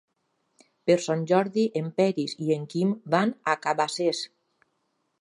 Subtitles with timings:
[0.89, 4.27] Per Sant Jordi en Peris i en Quim van a Cabacés.